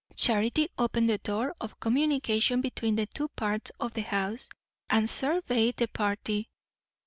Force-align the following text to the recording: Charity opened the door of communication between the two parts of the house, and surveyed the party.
Charity 0.15 0.67
opened 0.79 1.09
the 1.11 1.19
door 1.19 1.53
of 1.61 1.79
communication 1.79 2.59
between 2.59 2.95
the 2.95 3.05
two 3.05 3.27
parts 3.27 3.69
of 3.79 3.93
the 3.93 4.01
house, 4.01 4.49
and 4.89 5.07
surveyed 5.07 5.77
the 5.77 5.89
party. 5.89 6.49